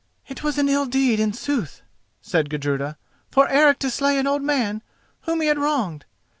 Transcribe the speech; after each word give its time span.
"It 0.27 0.41
was 0.43 0.57
an 0.57 0.67
ill 0.67 0.87
deed 0.87 1.19
in 1.19 1.31
sooth," 1.31 1.83
said 2.23 2.49
Gudruda, 2.49 2.97
"for 3.29 3.47
Eric 3.47 3.77
to 3.81 3.91
slay 3.91 4.17
an 4.17 4.25
old 4.25 4.41
man 4.41 4.81
whom 5.25 5.41
he 5.41 5.47
had 5.47 5.59
wronged. 5.59 6.05